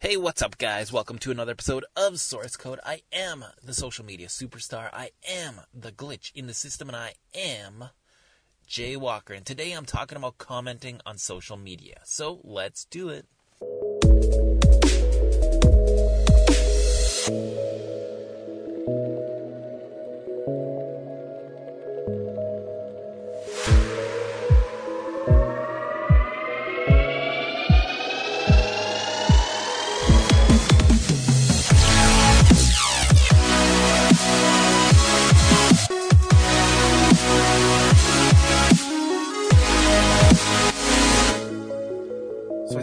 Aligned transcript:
Hey, 0.00 0.16
what's 0.16 0.42
up, 0.42 0.58
guys? 0.58 0.92
Welcome 0.92 1.18
to 1.18 1.32
another 1.32 1.50
episode 1.50 1.84
of 1.96 2.20
Source 2.20 2.56
Code. 2.56 2.78
I 2.86 3.02
am 3.12 3.44
the 3.60 3.74
social 3.74 4.04
media 4.04 4.28
superstar. 4.28 4.90
I 4.92 5.10
am 5.28 5.62
the 5.74 5.90
glitch 5.90 6.30
in 6.36 6.46
the 6.46 6.54
system, 6.54 6.88
and 6.88 6.94
I 6.94 7.14
am 7.34 7.86
Jay 8.64 8.96
Walker. 8.96 9.34
And 9.34 9.44
today 9.44 9.72
I'm 9.72 9.84
talking 9.84 10.16
about 10.16 10.38
commenting 10.38 11.00
on 11.04 11.18
social 11.18 11.56
media. 11.56 11.98
So 12.04 12.40
let's 12.44 12.84
do 12.84 13.08
it. 13.08 13.26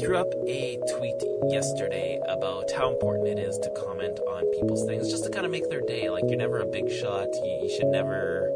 Threw 0.00 0.16
up 0.16 0.32
a 0.48 0.80
tweet 0.96 1.20
yesterday 1.50 2.18
about 2.26 2.72
how 2.72 2.90
important 2.90 3.28
it 3.28 3.38
is 3.38 3.58
to 3.58 3.70
comment 3.84 4.18
on 4.20 4.50
people's 4.58 4.86
things, 4.86 5.10
just 5.10 5.24
to 5.24 5.30
kind 5.30 5.44
of 5.44 5.52
make 5.52 5.68
their 5.68 5.82
day. 5.82 6.08
Like 6.08 6.24
you're 6.26 6.38
never 6.38 6.60
a 6.60 6.66
big 6.66 6.90
shot. 6.90 7.28
You, 7.44 7.60
you 7.64 7.68
should 7.68 7.88
never 7.88 8.48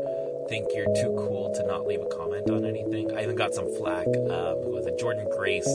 think 0.49 0.69
you're 0.75 0.93
too 0.97 1.13
cool 1.21 1.53
to 1.55 1.67
not 1.67 1.87
leave 1.87 2.01
a 2.01 2.09
comment 2.17 2.49
on 2.49 2.65
anything. 2.65 3.15
I 3.15 3.23
even 3.23 3.37
got 3.37 3.53
some 3.53 3.69
flack. 3.77 4.07
Um, 4.07 4.73
was 4.73 4.87
it? 4.87 4.99
Jordynne 4.99 5.31
Grace 5.37 5.69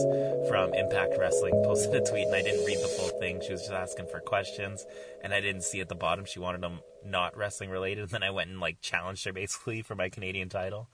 from 0.48 0.74
Impact 0.74 1.14
Wrestling 1.18 1.54
posted 1.64 1.94
a 1.94 2.04
tweet, 2.04 2.26
and 2.26 2.34
I 2.34 2.42
didn't 2.42 2.66
read 2.66 2.78
the 2.82 2.88
full 2.88 3.20
thing. 3.20 3.40
She 3.46 3.52
was 3.52 3.62
just 3.62 3.72
asking 3.72 4.08
for 4.08 4.18
questions, 4.18 4.84
and 5.22 5.32
I 5.32 5.40
didn't 5.40 5.62
see 5.62 5.80
at 5.80 5.88
the 5.88 5.94
bottom 5.94 6.24
she 6.24 6.40
wanted 6.40 6.62
them 6.62 6.80
not 7.04 7.36
wrestling 7.36 7.70
related. 7.70 8.02
And 8.02 8.10
then 8.10 8.22
I 8.24 8.30
went 8.30 8.50
and 8.50 8.58
like 8.58 8.80
challenged 8.80 9.24
her 9.24 9.32
basically 9.32 9.82
for 9.82 9.94
my 9.94 10.08
Canadian 10.08 10.48
title. 10.48 10.88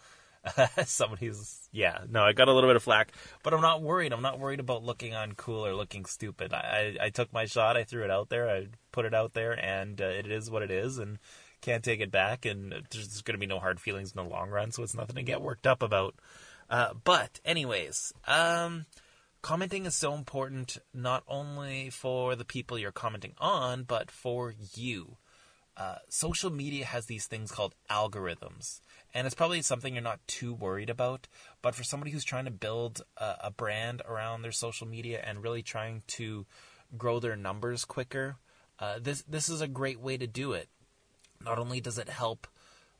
somebody's 0.84 1.69
yeah 1.72 1.98
no 2.08 2.22
i 2.22 2.33
got 2.33 2.48
a 2.48 2.52
little 2.52 2.69
bit 2.69 2.77
of 2.77 2.83
flack 2.83 3.12
but 3.42 3.52
i'm 3.52 3.61
not 3.61 3.83
worried. 3.83 4.12
I'm 4.12 4.22
not 4.22 4.39
worried 4.39 4.61
about 4.61 4.84
looking 4.84 5.12
uncool 5.12 5.66
or 5.66 5.75
looking 5.75 6.05
stupid. 6.05 6.52
I 6.52 6.97
i, 7.00 7.06
I 7.06 7.11
took 7.11 7.33
my 7.33 7.47
shot. 7.47 7.77
I 7.77 7.84
threw 7.84 8.05
it 8.05 8.11
out 8.11 8.28
there. 8.28 8.48
I 8.48 8.69
put 8.92 9.05
it 9.05 9.14
out 9.14 9.34
there 9.34 9.52
and 9.52 10.00
uh, 10.00 10.05
it 10.05 10.30
is 10.30 10.50
what 10.50 10.62
it 10.62 10.70
is 10.70 10.98
and 10.98 11.19
can't 11.61 11.84
take 11.84 12.00
it 12.00 12.11
back 12.11 12.44
and 12.44 12.72
there's 12.91 13.22
going 13.22 13.34
to 13.34 13.41
be 13.41 13.47
no 13.47 13.58
hard 13.58 13.80
feelings 13.80 14.12
in 14.12 14.22
the 14.22 14.28
long 14.28 14.50
run 14.50 14.70
so 14.70 14.83
it's 14.83 14.94
nothing 14.94 15.17
to 15.17 15.22
get 15.22 15.42
worked 15.42 15.67
up 15.67 15.83
about. 15.83 16.14
Uh, 16.69 16.94
but 17.05 17.41
anyways 17.44 18.12
um 18.27 18.86
commenting 19.42 19.86
is 19.86 19.94
so 19.94 20.14
important 20.14 20.78
not 20.92 21.22
only 21.28 21.91
for 21.91 22.34
the 22.34 22.44
people 22.44 22.78
you're 22.78 22.92
commenting 22.92 23.34
on 23.39 23.84
but 23.84 24.11
for 24.11 24.55
you 24.74 25.17
uh, 25.77 25.96
social 26.08 26.50
media 26.50 26.84
has 26.84 27.06
these 27.06 27.27
things 27.27 27.50
called 27.52 27.74
algorithms 27.91 28.80
and 29.16 29.27
it's 29.27 29.34
probably 29.34 29.62
something 29.62 29.94
you're 29.94 30.02
not 30.02 30.20
too 30.27 30.52
worried 30.52 30.91
about. 30.91 31.27
But 31.62 31.74
for 31.74 31.83
somebody 31.83 32.10
who's 32.10 32.22
trying 32.22 32.44
to 32.44 32.50
build 32.50 33.00
a, 33.16 33.36
a 33.44 33.50
brand 33.50 34.02
around 34.06 34.42
their 34.42 34.52
social 34.52 34.86
media 34.86 35.22
and 35.24 35.42
really 35.42 35.62
trying 35.62 36.02
to 36.08 36.44
grow 36.98 37.18
their 37.18 37.34
numbers 37.34 37.86
quicker, 37.86 38.36
uh, 38.78 38.98
this 39.00 39.22
this 39.22 39.48
is 39.48 39.62
a 39.62 39.68
great 39.68 40.00
way 40.00 40.18
to 40.18 40.27
do 40.27 40.52
it. 40.52 40.68
Not 41.42 41.58
only 41.58 41.80
does 41.80 41.96
it 41.96 42.11
help 42.11 42.46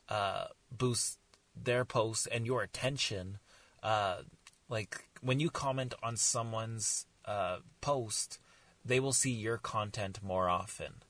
uh, 0.09 0.47
boost 0.73 1.19
their 1.55 1.85
posts 1.85 2.27
and 2.27 2.47
your 2.47 2.63
attention, 2.63 3.37
uh, 3.83 4.23
like 4.71 5.05
when 5.21 5.39
you 5.39 5.51
comment 5.51 5.93
on 6.03 6.17
someone's 6.17 7.05
uh, 7.27 7.59
post, 7.83 8.39
they 8.83 9.01
will 9.01 9.13
see 9.13 9.33
your 9.33 9.59
content 9.59 10.21
more 10.23 10.49
often 10.49 11.03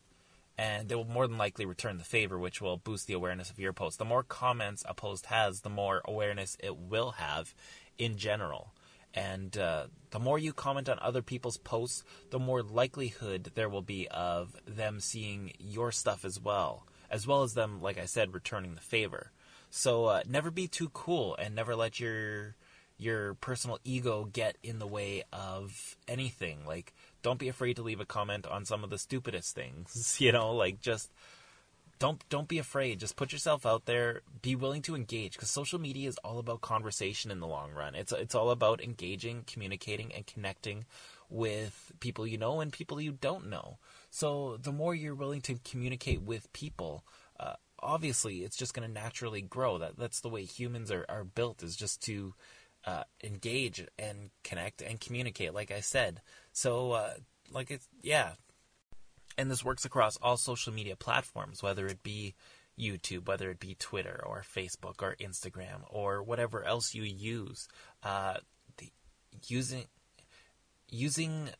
and 0.58 0.88
they 0.88 0.94
will 0.94 1.04
more 1.04 1.26
than 1.26 1.38
likely 1.38 1.66
return 1.66 1.98
the 1.98 2.04
favor, 2.04 2.38
which 2.38 2.60
will 2.60 2.76
boost 2.78 3.06
the 3.06 3.14
awareness 3.14 3.50
of 3.50 3.58
your 3.58 3.72
post. 3.72 3.98
The 3.98 4.04
more 4.04 4.22
comments 4.22 4.84
a 4.88 4.94
post 4.94 5.26
has, 5.26 5.60
the 5.60 5.68
more 5.70 6.00
awareness 6.04 6.56
it 6.60 6.76
will 6.76 7.12
have 7.12 7.54
in 7.98 8.16
general. 8.16 8.72
And 9.12 9.56
uh, 9.56 9.86
the 10.10 10.18
more 10.18 10.38
you 10.38 10.52
comment 10.52 10.88
on 10.88 10.98
other 11.00 11.22
people's 11.22 11.56
posts, 11.56 12.04
the 12.30 12.38
more 12.38 12.62
likelihood 12.62 13.52
there 13.54 13.68
will 13.68 13.82
be 13.82 14.08
of 14.08 14.54
them 14.66 15.00
seeing 15.00 15.52
your 15.58 15.90
stuff 15.90 16.24
as 16.24 16.38
well, 16.38 16.86
as 17.10 17.26
well 17.26 17.42
as 17.42 17.54
them, 17.54 17.80
like 17.80 17.98
I 17.98 18.04
said, 18.04 18.34
returning 18.34 18.74
the 18.74 18.80
favor. 18.80 19.32
So 19.70 20.04
uh, 20.06 20.22
never 20.28 20.50
be 20.50 20.68
too 20.68 20.90
cool, 20.90 21.34
and 21.36 21.54
never 21.54 21.74
let 21.74 21.98
your 21.98 22.56
your 22.98 23.34
personal 23.34 23.78
ego 23.84 24.24
get 24.24 24.56
in 24.62 24.78
the 24.78 24.86
way 24.86 25.22
of 25.32 25.96
anything. 26.08 26.64
Like, 26.66 26.94
don't 27.22 27.38
be 27.38 27.48
afraid 27.48 27.76
to 27.76 27.82
leave 27.82 28.00
a 28.00 28.06
comment 28.06 28.46
on 28.46 28.64
some 28.64 28.84
of 28.84 28.90
the 28.90 28.98
stupidest 28.98 29.54
things. 29.54 30.16
You 30.26 30.32
know, 30.32 30.54
like 30.54 30.80
just 30.80 31.10
don't 31.98 32.26
don't 32.28 32.48
be 32.48 32.58
afraid. 32.58 33.00
Just 33.00 33.16
put 33.16 33.32
yourself 33.32 33.64
out 33.64 33.86
there. 33.86 34.22
Be 34.42 34.54
willing 34.54 34.82
to 34.82 34.94
engage 34.94 35.32
because 35.32 35.50
social 35.50 35.80
media 35.80 36.08
is 36.08 36.18
all 36.18 36.38
about 36.38 36.60
conversation 36.60 37.30
in 37.30 37.40
the 37.40 37.46
long 37.46 37.72
run. 37.72 37.94
It's 37.94 38.12
it's 38.12 38.34
all 38.34 38.50
about 38.50 38.82
engaging, 38.82 39.44
communicating, 39.46 40.12
and 40.12 40.26
connecting 40.26 40.84
with 41.28 41.92
people 41.98 42.26
you 42.26 42.38
know 42.38 42.60
and 42.60 42.72
people 42.72 43.00
you 43.00 43.12
don't 43.12 43.48
know. 43.48 43.78
So 44.10 44.58
the 44.62 44.72
more 44.72 44.94
you're 44.94 45.14
willing 45.14 45.40
to 45.42 45.58
communicate 45.64 46.22
with 46.22 46.52
people, 46.52 47.04
uh, 47.40 47.54
obviously 47.80 48.38
it's 48.38 48.56
just 48.56 48.74
going 48.74 48.86
to 48.86 48.92
naturally 48.92 49.42
grow. 49.42 49.78
That 49.78 49.96
that's 49.96 50.20
the 50.20 50.28
way 50.28 50.44
humans 50.44 50.90
are, 50.90 51.06
are 51.08 51.24
built. 51.24 51.62
Is 51.62 51.76
just 51.76 52.02
to 52.02 52.34
uh, 52.86 53.02
engage 53.22 53.84
and 53.98 54.30
connect 54.44 54.80
and 54.80 55.00
communicate, 55.00 55.52
like 55.52 55.70
I 55.70 55.80
said. 55.80 56.20
So, 56.52 56.92
uh, 56.92 57.14
like 57.50 57.70
it's 57.70 57.88
yeah, 58.02 58.32
and 59.36 59.50
this 59.50 59.64
works 59.64 59.84
across 59.84 60.16
all 60.18 60.36
social 60.36 60.72
media 60.72 60.96
platforms, 60.96 61.62
whether 61.62 61.86
it 61.86 62.02
be 62.02 62.34
YouTube, 62.78 63.26
whether 63.26 63.50
it 63.50 63.60
be 63.60 63.74
Twitter 63.78 64.22
or 64.24 64.42
Facebook 64.42 65.02
or 65.02 65.16
Instagram 65.20 65.82
or 65.88 66.22
whatever 66.22 66.62
else 66.64 66.94
you 66.94 67.02
use. 67.02 67.68
Uh, 68.02 68.36
the, 68.78 68.90
using 69.46 69.84
using 70.88 71.50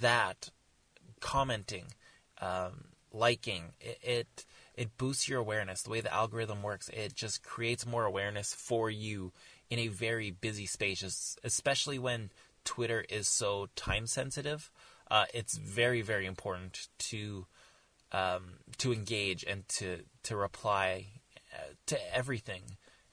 that 0.00 0.50
commenting, 1.20 1.86
um, 2.40 2.86
liking 3.12 3.72
it, 3.80 3.98
it 4.02 4.46
it 4.74 4.96
boosts 4.96 5.28
your 5.28 5.40
awareness. 5.40 5.82
The 5.82 5.90
way 5.90 6.00
the 6.00 6.14
algorithm 6.14 6.62
works, 6.62 6.88
it 6.90 7.14
just 7.14 7.42
creates 7.42 7.84
more 7.84 8.04
awareness 8.04 8.54
for 8.54 8.88
you 8.88 9.32
in 9.70 9.78
a 9.78 9.88
very 9.88 10.30
busy 10.30 10.66
space, 10.66 11.36
especially 11.44 11.98
when 11.98 12.30
Twitter 12.64 13.04
is 13.08 13.28
so 13.28 13.68
time 13.76 14.06
sensitive. 14.06 14.70
Uh, 15.10 15.24
it's 15.32 15.56
very, 15.56 16.02
very 16.02 16.26
important 16.26 16.88
to 16.98 17.46
um, 18.12 18.54
to 18.78 18.92
engage 18.92 19.44
and 19.44 19.68
to 19.68 20.00
to 20.24 20.36
reply 20.36 21.06
uh, 21.54 21.72
to 21.86 22.14
everything. 22.14 22.62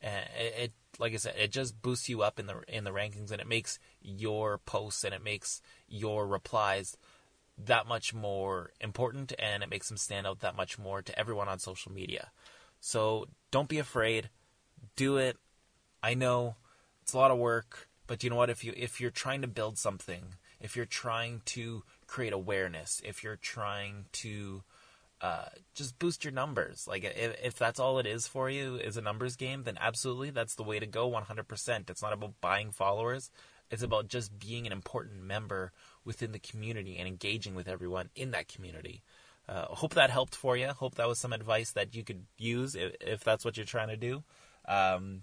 Uh, 0.03 0.27
it, 0.37 0.53
it, 0.57 0.73
like 0.99 1.13
I 1.13 1.17
said, 1.17 1.35
it 1.37 1.51
just 1.51 1.81
boosts 1.81 2.09
you 2.09 2.21
up 2.21 2.39
in 2.39 2.47
the 2.47 2.61
in 2.67 2.83
the 2.83 2.91
rankings, 2.91 3.31
and 3.31 3.41
it 3.41 3.47
makes 3.47 3.79
your 4.01 4.57
posts 4.57 5.03
and 5.03 5.13
it 5.13 5.23
makes 5.23 5.61
your 5.87 6.27
replies 6.27 6.97
that 7.57 7.87
much 7.87 8.13
more 8.13 8.71
important, 8.81 9.33
and 9.39 9.63
it 9.63 9.69
makes 9.69 9.87
them 9.87 9.97
stand 9.97 10.27
out 10.27 10.41
that 10.41 10.55
much 10.55 10.77
more 10.77 11.01
to 11.01 11.17
everyone 11.17 11.47
on 11.47 11.59
social 11.59 11.91
media. 11.91 12.31
So 12.81 13.27
don't 13.51 13.69
be 13.69 13.79
afraid, 13.79 14.29
do 14.95 15.17
it. 15.17 15.37
I 16.05 16.13
know 16.13 16.55
it's 17.01 17.13
a 17.13 17.17
lot 17.17 17.31
of 17.31 17.39
work, 17.39 17.89
but 18.05 18.23
you 18.23 18.29
know 18.29 18.35
what? 18.35 18.51
If 18.51 18.63
you 18.63 18.73
if 18.77 19.01
you're 19.01 19.09
trying 19.09 19.41
to 19.41 19.47
build 19.47 19.79
something, 19.79 20.35
if 20.61 20.75
you're 20.75 20.85
trying 20.85 21.41
to 21.45 21.81
create 22.05 22.31
awareness, 22.31 23.01
if 23.03 23.23
you're 23.23 23.37
trying 23.37 24.05
to 24.11 24.61
uh, 25.19 25.45
just 25.73 25.97
boost 25.97 26.23
your 26.23 26.31
numbers, 26.31 26.87
like 26.87 27.03
if, 27.03 27.35
if 27.43 27.55
that's 27.57 27.79
all 27.79 27.97
it 27.97 28.05
is 28.05 28.27
for 28.27 28.51
you 28.51 28.75
is 28.75 28.97
a 28.97 29.01
numbers 29.01 29.35
game, 29.35 29.63
then 29.63 29.79
absolutely 29.81 30.29
that's 30.29 30.53
the 30.53 30.63
way 30.63 30.77
to 30.79 30.85
go. 30.85 31.09
100%. 31.09 31.89
It's 31.89 32.03
not 32.03 32.13
about 32.13 32.39
buying 32.39 32.69
followers. 32.69 33.31
It's 33.71 33.81
about 33.81 34.07
just 34.07 34.37
being 34.37 34.67
an 34.67 34.71
important 34.71 35.23
member 35.23 35.71
within 36.03 36.33
the 36.33 36.39
community 36.39 36.97
and 36.97 37.07
engaging 37.07 37.55
with 37.55 37.67
everyone 37.67 38.09
in 38.15 38.29
that 38.29 38.47
community. 38.47 39.01
Uh, 39.49 39.65
hope 39.65 39.95
that 39.95 40.11
helped 40.11 40.35
for 40.35 40.55
you. 40.55 40.67
Hope 40.67 40.95
that 40.95 41.07
was 41.07 41.17
some 41.17 41.33
advice 41.33 41.71
that 41.71 41.95
you 41.95 42.03
could 42.03 42.25
use 42.37 42.75
if, 42.75 42.93
if 43.01 43.23
that's 43.23 43.43
what 43.43 43.57
you're 43.57 43.65
trying 43.65 43.89
to 43.89 43.97
do. 43.97 44.23
Um, 44.67 45.21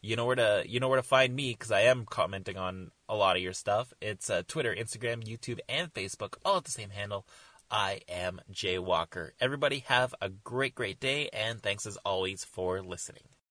you 0.00 0.16
know 0.16 0.26
where 0.26 0.36
to 0.36 0.64
you 0.66 0.80
know 0.80 0.88
where 0.88 1.00
to 1.00 1.02
find 1.02 1.34
me 1.34 1.52
because 1.52 1.70
I 1.70 1.82
am 1.82 2.06
commenting 2.06 2.56
on 2.56 2.90
a 3.08 3.16
lot 3.16 3.36
of 3.36 3.42
your 3.42 3.52
stuff. 3.52 3.92
It's 4.00 4.30
uh, 4.30 4.42
Twitter, 4.46 4.74
Instagram, 4.74 5.24
YouTube, 5.24 5.58
and 5.68 5.92
Facebook, 5.92 6.34
all 6.44 6.58
at 6.58 6.64
the 6.64 6.70
same 6.70 6.90
handle. 6.90 7.26
I 7.70 8.00
am 8.08 8.40
Jay 8.50 8.78
Walker. 8.78 9.34
Everybody 9.40 9.80
have 9.88 10.14
a 10.20 10.30
great, 10.30 10.74
great 10.74 11.00
day, 11.00 11.28
and 11.32 11.62
thanks 11.62 11.86
as 11.86 11.98
always 11.98 12.44
for 12.44 12.80
listening. 12.82 13.24